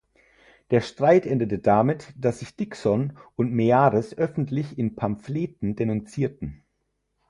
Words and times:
Der 0.71 0.81
Streit 0.81 1.27
endete 1.27 1.59
damit, 1.59 2.11
dass 2.17 2.39
sich 2.39 2.55
Dixon 2.55 3.19
und 3.35 3.53
Meares 3.53 4.17
öffentlich 4.17 4.79
in 4.79 4.95
Pamphleten 4.95 5.75
denunzierten. 5.75 6.63